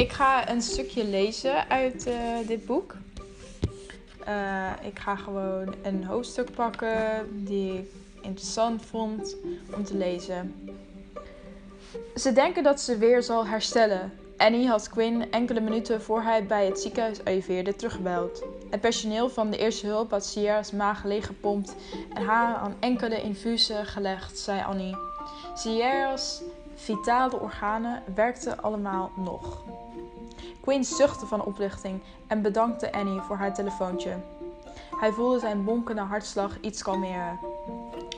[0.00, 2.14] Ik ga een stukje lezen uit uh,
[2.46, 2.94] dit boek.
[4.28, 7.90] Uh, ik ga gewoon een hoofdstuk pakken die ik
[8.20, 9.36] interessant vond
[9.74, 10.54] om te lezen.
[12.14, 14.12] Ze denken dat ze weer zal herstellen.
[14.36, 18.42] Annie had Quinn enkele minuten voor hij bij het ziekenhuis arriveerde teruggebeld.
[18.70, 21.74] Het personeel van de eerste hulp had Sierra's maag leeggepompt
[22.14, 24.96] en haar aan enkele infusen gelegd, zei Annie.
[25.54, 26.42] Sierra's
[26.80, 29.62] vitale organen werkten allemaal nog.
[30.60, 34.16] Quinn zuchtte van oplichting en bedankte Annie voor haar telefoontje.
[34.96, 37.38] Hij voelde zijn bonkende hartslag iets kalmeren.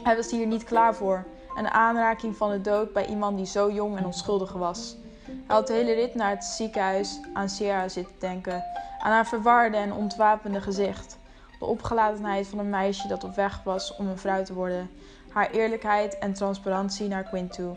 [0.03, 1.25] Hij was hier niet klaar voor.
[1.57, 4.97] Een aanraking van de dood bij iemand die zo jong en onschuldig was.
[5.25, 8.65] Hij had de hele rit naar het ziekenhuis aan Sierra zitten denken.
[8.99, 11.19] Aan haar verwarde en ontwapende gezicht.
[11.59, 14.91] De opgelatenheid van een meisje dat op weg was om een vrouw te worden.
[15.33, 17.77] Haar eerlijkheid en transparantie naar Quinn toe.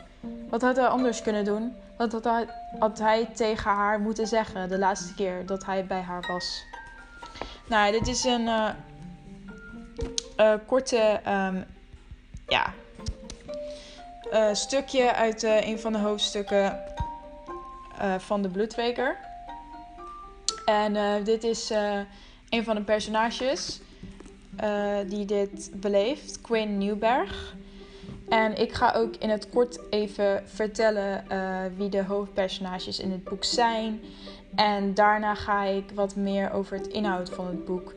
[0.50, 1.76] Wat had hij anders kunnen doen?
[1.98, 2.12] Wat
[2.80, 6.64] had hij, tegen haar moeten zeggen de laatste keer dat hij bij haar was?
[7.68, 8.70] Nou, dit is een uh,
[10.38, 11.66] uh, korte um,
[12.48, 12.74] ja,
[14.34, 16.80] uh, stukje uit een van de hoofdstukken
[18.18, 19.18] van de Bloedweker.
[20.66, 21.70] En dit is
[22.50, 23.80] een van de personages
[25.08, 27.56] die dit beleeft, Quinn Newberg.
[28.30, 33.24] En ik ga ook in het kort even vertellen uh, wie de hoofdpersonages in het
[33.24, 34.02] boek zijn.
[34.56, 37.94] En daarna ga ik wat meer over het inhoud van het boek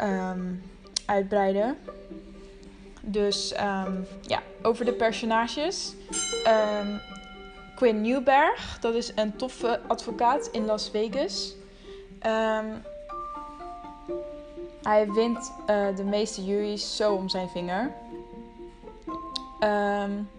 [0.00, 0.62] um,
[1.06, 1.76] uitbreiden.
[3.00, 5.94] Dus um, ja, over de personages.
[6.80, 7.00] Um,
[7.74, 11.54] Quinn Newberg, dat is een toffe advocaat in Las Vegas.
[14.82, 17.90] Hij wint uh, de meeste juries zo om zijn vinger.
[19.60, 20.30] Um,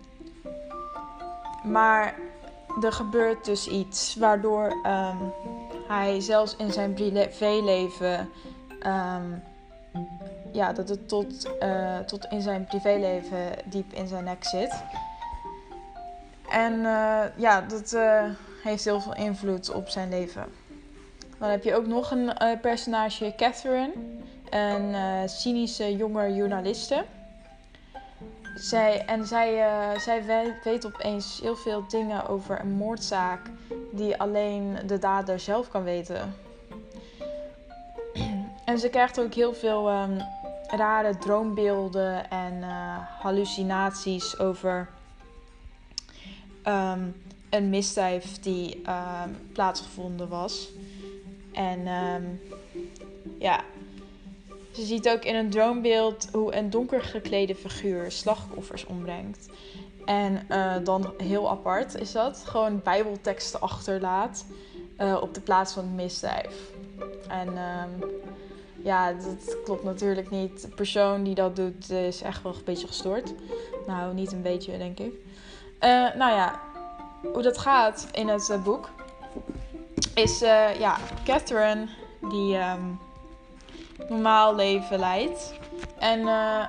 [1.64, 2.16] maar
[2.82, 5.34] er gebeurt dus iets waardoor um,
[5.88, 8.30] hij zelfs in zijn privéleven.
[8.86, 9.44] Um,
[10.52, 14.84] ja, dat het tot, uh, tot in zijn privéleven diep in zijn nek zit.
[16.50, 17.98] En uh, ja, dat
[18.64, 20.46] heeft heel veel invloed op zijn leven.
[21.40, 22.32] Dan heb je ook nog een
[22.62, 23.94] personage, Catherine,
[24.54, 27.06] een cynische jonge journaliste.
[28.56, 30.24] Zij, en zij, uh, zij
[30.64, 33.50] weet, opeens heel veel dingen over een moordzaak
[33.92, 36.36] die alleen de dader zelf kan weten.
[38.66, 40.18] en ze krijgt ook heel veel um,
[40.68, 44.90] rare droombeelden en uh, hallucinaties over
[46.68, 50.70] um, een misdrijf die um, plaatsgevonden was.
[51.52, 51.88] En
[53.40, 53.64] ja,
[54.74, 59.50] ze ziet ook in een droombeeld hoe een donker geklede figuur slachtoffers ombrengt.
[60.06, 64.46] En uh, dan heel apart is dat, gewoon bijbelteksten achterlaat
[65.00, 66.72] uh, op de plaats van het misdrijf.
[67.28, 68.12] En um,
[68.84, 70.62] ja, dat klopt natuurlijk niet.
[70.62, 73.34] De persoon die dat doet is echt wel een beetje gestoord.
[73.88, 75.14] Nou, niet een beetje, denk ik.
[75.14, 76.60] Uh, nou ja,
[77.34, 78.90] hoe dat gaat in het boek
[80.14, 80.40] is,
[80.80, 81.88] ja, Catherine
[82.30, 82.58] die...
[82.58, 83.00] Um,
[84.10, 85.54] normaal leven leidt.
[86.00, 86.66] En uh,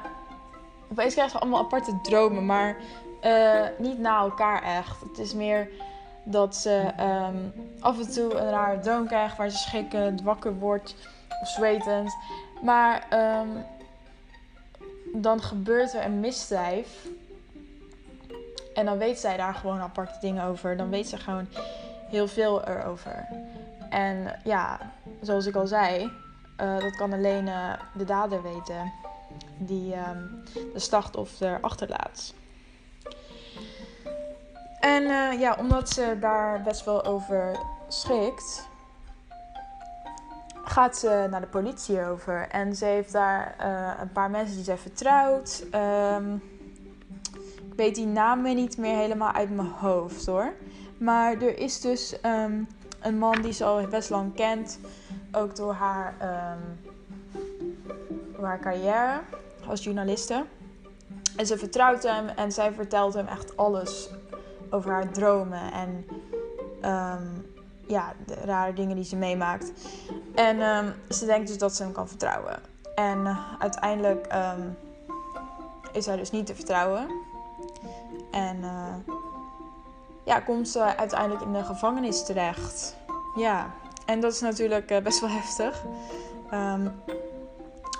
[0.90, 2.76] opeens krijgen ze allemaal aparte dromen, maar
[3.24, 5.00] uh, niet na elkaar echt.
[5.00, 5.68] Het is meer
[6.24, 10.94] dat ze um, af en toe een rare droom krijgt waar ze schrikken, wakker wordt
[11.42, 12.16] of zwetend.
[12.62, 13.06] Maar
[13.40, 13.64] um,
[15.22, 17.06] dan gebeurt er een misdrijf.
[18.74, 20.76] En dan weet zij daar gewoon aparte dingen over.
[20.76, 21.48] Dan weet ze gewoon
[22.10, 23.26] heel veel erover.
[23.90, 24.80] En ja,
[25.20, 26.10] zoals ik al zei,
[26.60, 28.92] uh, dat kan alleen uh, de dader weten
[29.58, 30.42] die um,
[30.72, 32.34] de slachtoffer achterlaat.
[34.80, 37.56] En uh, ja, omdat ze daar best wel over
[37.88, 38.68] schrikt,
[40.64, 42.48] gaat ze naar de politie over.
[42.48, 43.54] En ze heeft daar
[44.00, 45.64] een paar mensen die zij vertrouwt.
[45.74, 46.42] Um,
[47.70, 50.52] ik weet die namen niet meer helemaal uit mijn hoofd hoor.
[50.98, 52.68] Maar er is dus um,
[53.00, 54.78] een man die ze al best lang kent
[55.34, 56.14] ook door haar,
[58.36, 59.20] door haar carrière
[59.68, 60.44] als journaliste.
[61.36, 64.10] En ze vertrouwt hem en zij vertelt hem echt alles
[64.70, 66.06] over haar dromen en
[66.90, 67.52] um,
[67.86, 69.72] ja, de rare dingen die ze meemaakt.
[70.34, 72.58] En um, ze denkt dus dat ze hem kan vertrouwen.
[72.94, 74.34] En uh, uiteindelijk
[75.92, 77.06] is hij dus niet te vertrouwen.
[78.30, 78.94] En uh,
[80.24, 82.96] ja, komt ze uiteindelijk in de gevangenis terecht.
[83.36, 83.70] Ja.
[84.06, 85.82] En dat is natuurlijk uh, best wel heftig.
[86.52, 86.92] Um,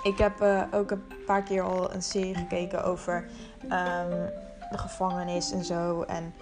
[0.03, 3.29] ik heb uh, ook een paar keer al een serie gekeken over
[3.63, 4.29] um,
[4.71, 6.01] de gevangenis en zo.
[6.01, 6.33] En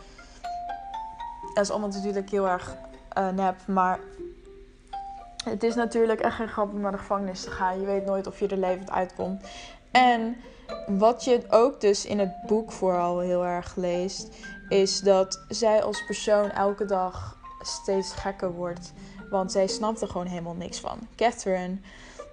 [1.54, 2.76] dat is allemaal natuurlijk heel erg
[3.18, 3.56] uh, nep.
[3.68, 4.00] Maar
[5.44, 7.80] het is natuurlijk echt geen grap om naar de gevangenis te gaan.
[7.80, 9.48] Je weet nooit of je er levend uitkomt.
[9.92, 10.38] En
[10.88, 14.36] wat je ook dus in het boek vooral heel erg leest,
[14.70, 18.94] is dat zij als persoon elke dag steeds gekker wordt.
[19.30, 21.00] Want zij snapt er gewoon helemaal niks van.
[21.16, 21.78] Catherine,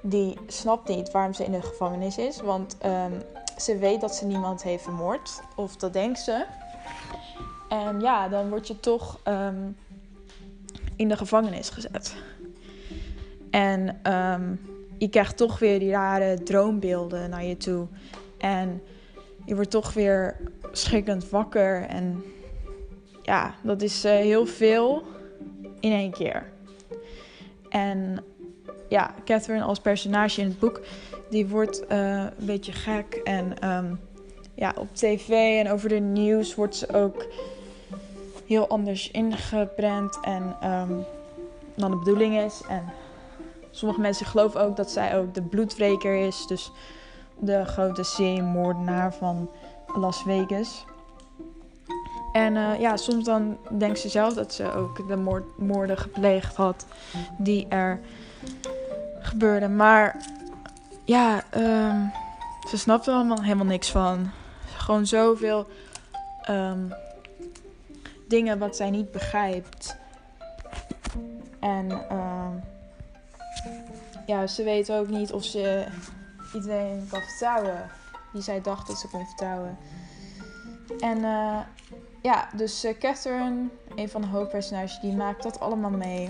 [0.02, 2.40] die snapt niet waarom ze in de gevangenis is.
[2.40, 3.22] Want um,
[3.58, 5.42] ze weet dat ze niemand heeft vermoord.
[5.56, 6.46] Of dat denkt ze.
[7.68, 9.76] En ja, dan word je toch um,
[10.96, 12.14] in de gevangenis gezet.
[13.50, 14.00] En
[14.98, 17.86] je krijgt toch weer die rare droombeelden naar je toe.
[18.38, 18.82] En
[19.44, 20.36] je wordt toch weer
[20.72, 21.82] schrikkend wakker.
[21.82, 22.22] En
[23.22, 25.02] ja, dat is uh, heel veel
[25.80, 26.46] in één keer.
[27.68, 28.24] En
[28.88, 30.80] ja, Catherine als personage in het boek,
[31.30, 33.14] die wordt uh, een beetje gek.
[33.24, 34.00] En um,
[34.54, 35.28] ja, op tv
[35.64, 37.26] en over de nieuws wordt ze ook
[38.46, 41.04] heel anders ingeprent en um,
[41.74, 42.62] dan de bedoeling is.
[42.68, 42.84] En
[43.70, 46.46] sommige mensen geloven ook dat zij ook de bloedwreker is.
[46.46, 46.72] Dus
[47.38, 49.50] de grote seriemoordenaar van
[49.86, 50.84] Las Vegas.
[52.32, 56.56] En uh, ja, soms dan denkt ze zelf dat ze ook de moord, moorden gepleegd
[56.56, 56.86] had
[57.38, 58.00] die er
[59.20, 59.76] gebeurden.
[59.76, 60.16] Maar
[61.04, 62.12] ja, um,
[62.68, 64.30] ze snapt er allemaal helemaal niks van.
[64.76, 65.66] Gewoon zoveel
[66.50, 66.94] um,
[68.28, 69.96] dingen wat zij niet begrijpt.
[71.60, 72.62] En um,
[74.26, 75.86] ja, ze weet ook niet of ze
[76.54, 77.90] iedereen kan vertrouwen
[78.32, 79.78] die zij dacht dat ze kon vertrouwen.
[81.00, 81.58] En uh,
[82.22, 86.28] ja, dus uh, Catherine, een van de hoofdpersonages, die maakt dat allemaal mee.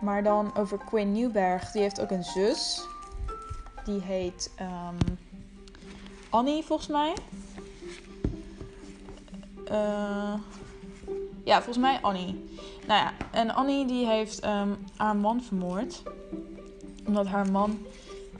[0.00, 2.86] Maar dan over Quinn Newberg, die heeft ook een zus.
[3.84, 5.18] Die heet um,
[6.30, 7.14] Annie, volgens mij.
[9.70, 10.34] Uh,
[11.44, 12.44] ja, volgens mij Annie.
[12.86, 16.02] Nou ja, en Annie die heeft um, haar man vermoord.
[17.06, 17.78] Omdat haar man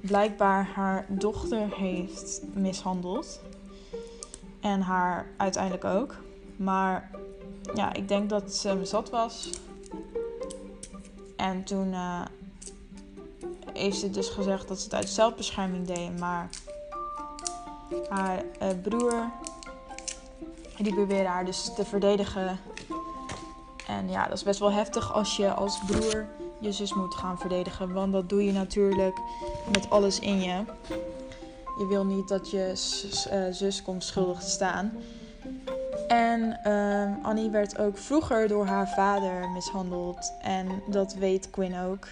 [0.00, 3.40] blijkbaar haar dochter heeft mishandeld.
[4.60, 6.14] En haar uiteindelijk ook.
[6.56, 7.10] Maar
[7.74, 9.50] ja, ik denk dat ze me zat was.
[11.36, 12.24] En toen uh,
[13.72, 16.18] heeft ze dus gezegd dat ze het uit zelfbescherming deed.
[16.18, 16.48] Maar
[18.08, 19.30] haar uh, broer,
[20.78, 22.58] die probeerde haar dus te verdedigen.
[23.86, 26.26] En ja, dat is best wel heftig als je als broer
[26.58, 27.92] je zus moet gaan verdedigen.
[27.92, 29.18] Want dat doe je natuurlijk
[29.72, 30.64] met alles in je.
[31.78, 32.72] Je wil niet dat je
[33.50, 34.92] zus komt schuldig te staan.
[36.08, 40.32] En uh, Annie werd ook vroeger door haar vader mishandeld.
[40.42, 42.06] En dat weet Quinn ook.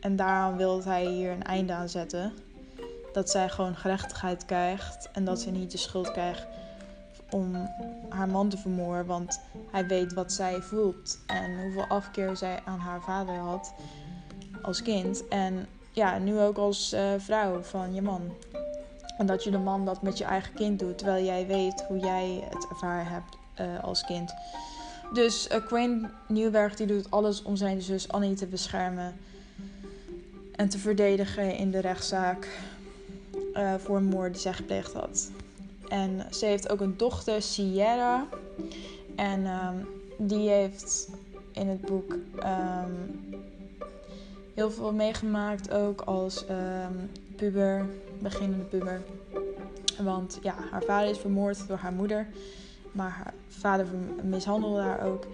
[0.00, 2.32] En daarom wil hij hier een einde aan zetten.
[3.12, 5.08] Dat zij gewoon gerechtigheid krijgt.
[5.12, 6.46] En dat ze niet de schuld krijgt
[7.30, 7.68] om
[8.08, 9.06] haar man te vermoorden.
[9.06, 9.40] Want
[9.70, 11.18] hij weet wat zij voelt.
[11.26, 13.72] En hoeveel afkeer zij aan haar vader had
[14.62, 15.28] als kind.
[15.28, 18.32] En ja, nu ook als uh, vrouw van je man.
[19.20, 21.98] En dat je de man dat met je eigen kind doet, terwijl jij weet hoe
[21.98, 24.34] jij het ervaren hebt uh, als kind.
[25.12, 29.16] Dus uh, Quinn Nieuwberg die doet alles om zijn zus Annie te beschermen
[30.52, 32.60] en te verdedigen in de rechtszaak
[33.54, 35.30] uh, voor een moord die zij gepleegd had.
[35.88, 38.26] En ze heeft ook een dochter, Sierra.
[39.16, 39.86] En um,
[40.16, 41.08] die heeft
[41.52, 43.38] in het boek um,
[44.54, 47.10] heel veel meegemaakt, ook als um,
[47.40, 47.86] puber,
[48.18, 49.02] beginnende puber.
[49.98, 52.26] Want ja, haar vader is vermoord door haar moeder.
[52.92, 53.86] Maar haar vader
[54.22, 55.26] mishandelde haar ook.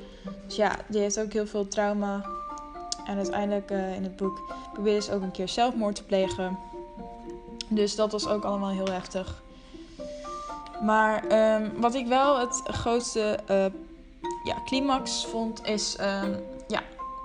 [0.47, 2.25] Dus ja, die heeft ook heel veel trauma.
[3.07, 6.59] En uiteindelijk uh, in het boek probeerde ze ook een keer zelfmoord te plegen.
[7.69, 9.43] Dus dat was ook allemaal heel heftig.
[10.83, 11.25] Maar
[11.61, 13.65] um, wat ik wel het grootste uh,
[14.45, 16.25] ja, climax vond, is ja,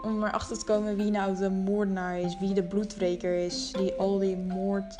[0.03, 4.17] om erachter te komen wie nou de moordenaar is, wie de bloedwreker is, die al
[4.17, 4.95] die moord,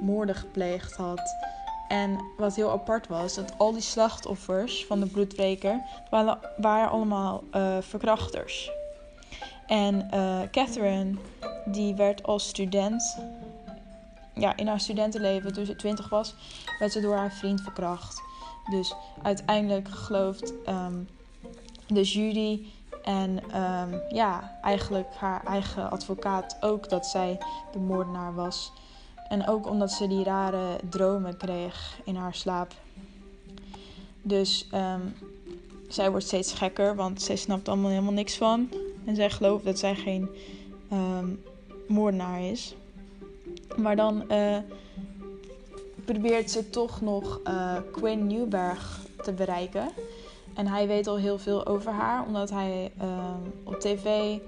[0.00, 1.36] moorden gepleegd had.
[1.88, 7.44] En wat heel apart was, dat al die slachtoffers van de bloedwreker waren, waren allemaal
[7.52, 8.70] uh, verkrachters.
[9.66, 11.14] En uh, Catherine,
[11.64, 13.18] die werd als student,
[14.34, 16.34] ja, in haar studentenleven, toen ze twintig was,
[16.78, 18.22] werd ze door haar vriend verkracht.
[18.70, 21.08] Dus uiteindelijk gelooft um,
[21.86, 22.66] de jury
[23.04, 23.30] en
[23.62, 27.38] um, ja, eigenlijk haar eigen advocaat ook dat zij
[27.72, 28.72] de moordenaar was.
[29.28, 32.72] En ook omdat ze die rare dromen kreeg in haar slaap.
[34.22, 35.14] Dus um,
[35.88, 38.68] zij wordt steeds gekker, want zij snapt allemaal helemaal niks van.
[39.04, 40.28] En zij gelooft dat zij geen
[40.92, 41.42] um,
[41.88, 42.74] moordenaar is.
[43.76, 44.56] Maar dan uh,
[46.04, 49.88] probeert ze toch nog uh, Quinn Newberg te bereiken.
[50.54, 54.38] En hij weet al heel veel over haar, omdat hij ehm, op tv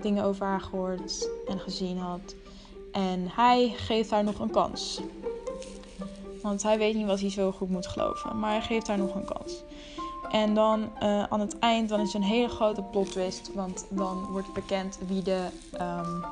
[0.00, 2.34] dingen over haar gehoord en gezien had.
[2.92, 5.00] En hij geeft haar nog een kans.
[6.42, 8.38] Want hij weet niet wat hij zo goed moet geloven.
[8.38, 9.62] Maar hij geeft haar nog een kans.
[10.30, 13.50] En dan uh, aan het eind, dan is een hele grote plot twist.
[13.54, 15.46] Want dan wordt bekend wie de,
[15.80, 16.24] um,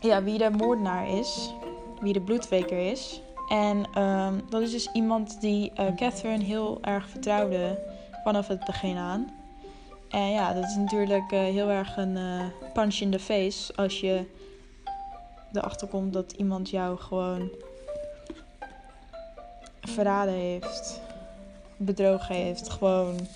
[0.00, 1.54] ja, wie de moordenaar is.
[2.00, 3.22] Wie de bloedweker is.
[3.50, 7.78] En um, dat is dus iemand die uh, Catherine heel erg vertrouwde
[8.24, 9.32] vanaf het begin aan.
[10.08, 14.00] En ja, dat is natuurlijk uh, heel erg een uh, punch in the face als
[14.00, 14.24] je
[15.52, 17.50] erachter komt dat iemand jou gewoon
[19.80, 21.00] verraden heeft,
[21.76, 23.28] bedrogen heeft, gewoon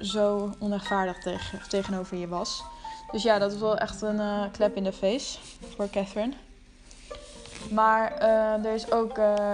[0.00, 2.62] zo onrechtvaardig tegen, tegenover je was.
[3.12, 5.38] Dus ja, dat is wel echt een klep in de face
[5.76, 6.32] voor Catherine.
[7.70, 9.50] Maar uh, er is ook uh,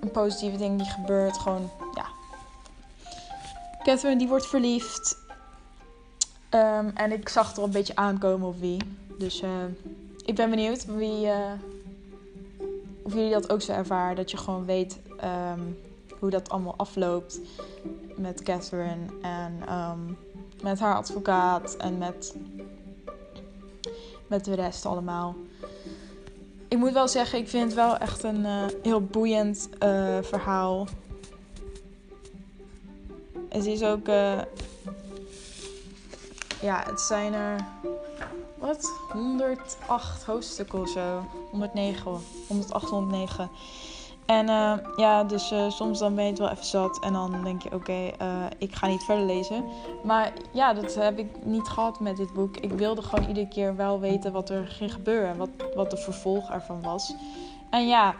[0.00, 1.38] een positieve ding die gebeurt.
[1.38, 2.06] Gewoon, ja.
[3.82, 5.16] Catherine die wordt verliefd.
[6.50, 8.96] Um, en ik zag er een beetje aankomen op wie.
[9.18, 9.50] Dus uh,
[10.24, 11.28] ik ben benieuwd wie,
[13.02, 14.16] of jullie dat ook zo ervaren.
[14.16, 14.98] Dat je gewoon weet
[15.52, 15.78] um,
[16.18, 17.40] hoe dat allemaal afloopt
[18.16, 19.06] met Catherine.
[19.22, 20.18] En um,
[20.62, 21.76] met haar advocaat.
[21.76, 22.34] En met,
[24.26, 25.34] met de rest allemaal
[26.68, 30.86] ik moet wel zeggen, ik vind het wel echt een uh, heel boeiend uh, verhaal.
[33.48, 34.08] Het is ook.
[34.08, 34.38] Uh,
[36.60, 37.64] ja, het zijn er.
[38.54, 38.92] Wat?
[39.12, 41.24] 108 hoofdstukken of zo.
[41.50, 42.20] 109.
[42.48, 43.50] 108, 109.
[44.28, 47.04] En uh, ja, dus uh, soms dan ben je het wel even zat.
[47.04, 49.64] En dan denk je, oké, uh, ik ga niet verder lezen.
[50.02, 52.56] Maar ja, dat heb ik niet gehad met dit boek.
[52.56, 55.36] Ik wilde gewoon iedere keer wel weten wat er ging gebeuren.
[55.36, 57.14] Wat, wat de vervolg ervan was.
[57.70, 58.14] En ja,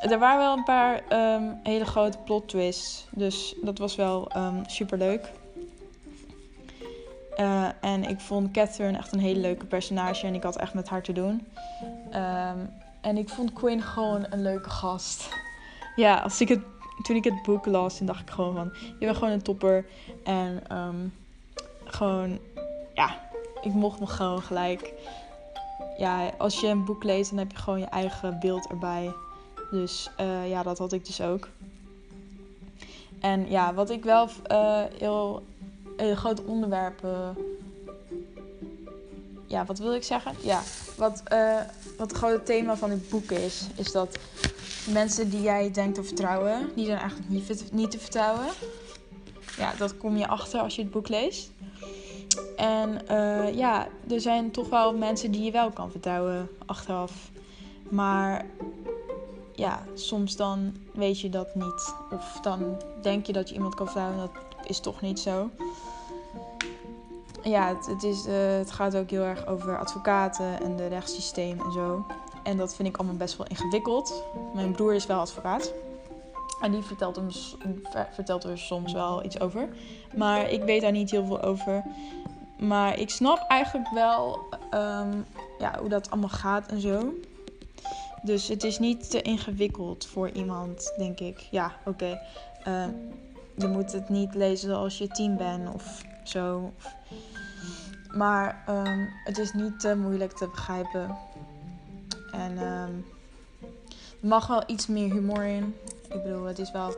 [0.00, 1.02] er waren wel een paar
[1.34, 3.06] um, hele grote plot twists.
[3.10, 5.32] Dus dat was wel ehm, super leuk.
[7.80, 10.26] en ik vond Catherine echt een hele leuke personage.
[10.26, 11.46] En ik had echt met haar te doen.
[12.14, 15.28] Um, en ik vond Quinn gewoon een leuke gast.
[16.00, 16.60] Ja, als ik het,
[17.02, 18.72] toen ik het boek las, toen dacht ik gewoon van...
[18.98, 19.86] Je bent gewoon een topper.
[20.24, 21.14] En um,
[21.84, 22.38] gewoon...
[22.94, 23.20] Ja,
[23.62, 24.92] ik mocht me gewoon gelijk...
[25.98, 29.12] Ja, als je een boek leest, dan heb je gewoon je eigen beeld erbij.
[29.70, 31.48] Dus uh, ja, dat had ik dus ook.
[33.20, 35.42] En ja, wat ik wel uh, heel,
[35.96, 37.02] heel groot onderwerp
[39.50, 40.34] ja, wat wil ik zeggen?
[40.40, 40.62] Ja,
[40.96, 41.22] wat,
[41.98, 44.18] wat het grote thema van dit boek is, is dat
[44.92, 48.46] mensen die jij denkt te vertrouwen, die zijn eigenlijk niet, niet te vertrouwen.
[49.56, 51.50] Ja, dat kom je achter als je het boek leest.
[52.56, 57.30] En uh, ja, er zijn toch wel mensen die je wel kan vertrouwen achteraf.
[57.88, 58.46] Maar
[59.54, 61.94] ja, soms dan weet je dat niet.
[62.12, 65.50] Of dan denk je dat je iemand kan vertrouwen en dat is toch niet zo
[67.42, 71.60] ja, het, het, is, uh, het gaat ook heel erg over advocaten en de rechtssysteem
[71.60, 72.06] en zo.
[72.42, 74.22] En dat vind ik allemaal best wel ingewikkeld.
[74.54, 75.72] Mijn broer is wel advocaat.
[76.60, 77.28] En die vertelt, hem,
[78.12, 79.68] vertelt er soms wel iets over.
[80.16, 81.82] Maar ik weet daar niet heel veel over.
[82.58, 84.38] Maar ik snap eigenlijk wel
[84.74, 85.26] um,
[85.58, 87.14] ja, hoe dat allemaal gaat en zo.
[88.22, 91.38] Dus het is niet te ingewikkeld voor iemand, denk ik.
[91.50, 92.20] Ja, oké.
[92.68, 92.84] Uh,
[93.56, 96.72] je moet het niet lezen als je tien bent of zo.
[98.16, 101.16] Maar um, het is niet te moeilijk te begrijpen.
[102.40, 103.06] En um,
[104.20, 105.76] er mag wel iets meer humor in.
[106.08, 106.94] Ik bedoel, het is wel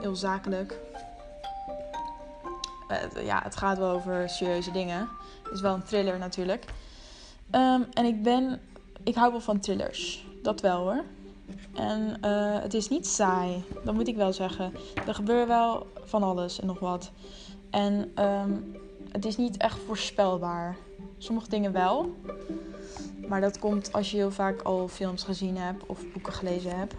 [0.00, 0.78] heel zakelijk.
[2.90, 5.08] Uh, ja, het gaat wel over serieuze dingen.
[5.42, 6.64] Het is wel een thriller natuurlijk.
[7.50, 8.60] Um, en ik ben.
[9.02, 10.26] Ik hou wel van thrillers.
[10.42, 11.04] Dat wel hoor.
[11.74, 13.64] En uh, het is niet saai.
[13.84, 14.74] Dat moet ik wel zeggen.
[15.06, 17.10] Er gebeurt wel van alles en nog wat.
[17.70, 18.76] En um,
[19.12, 20.76] het is niet echt voorspelbaar.
[21.18, 22.14] Sommige dingen wel.
[23.28, 26.94] Maar dat komt als je heel vaak al films gezien hebt of boeken gelezen hebt.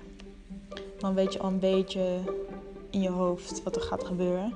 [0.99, 2.19] Dan weet je al een beetje
[2.89, 4.53] in je hoofd wat er gaat gebeuren.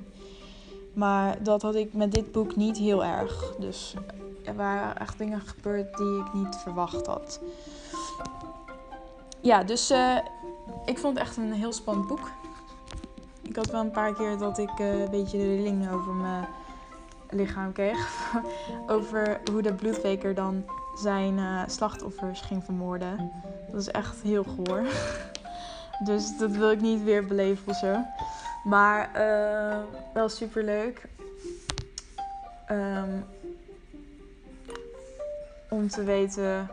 [0.93, 3.55] Maar dat had ik met dit boek niet heel erg.
[3.59, 3.95] Dus
[4.43, 7.39] er waren echt dingen gebeurd die ik niet verwacht had.
[9.41, 10.17] Ja, dus uh,
[10.85, 12.31] ik vond het echt een heel spannend boek.
[13.41, 16.41] Ik had wel een paar keer dat ik uh, een beetje de rilling over me
[17.29, 18.31] lichaam kreeg.
[18.87, 20.63] over hoe de bloedweker dan
[20.99, 23.31] zijn uh, slachtoffers ging vermoorden.
[23.71, 24.83] Dat is echt heel goor.
[26.09, 27.95] dus dat wil ik niet weer beleven zo.
[28.63, 29.77] Maar uh,
[30.13, 31.07] wel super leuk.
[32.71, 33.25] Um,
[35.69, 36.69] om te weten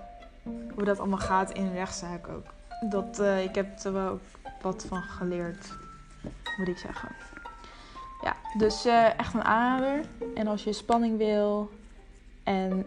[0.74, 2.44] hoe dat allemaal gaat in rechtszaak ook.
[2.90, 4.20] Dat, uh, ik heb er wel
[4.60, 5.72] wat van geleerd.
[6.56, 7.08] moet ik zeggen.
[8.22, 10.04] Ja, dus eh, echt een aanrader.
[10.34, 11.70] En als je spanning wil
[12.42, 12.86] en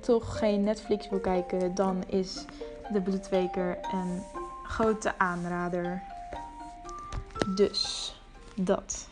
[0.00, 2.44] toch geen Netflix wil kijken, dan is
[2.92, 4.22] de Bloedweker een
[4.64, 6.02] grote aanrader.
[7.54, 8.14] Dus
[8.54, 9.08] dat.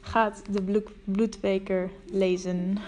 [0.00, 2.78] Gaat de bloedweker lezen.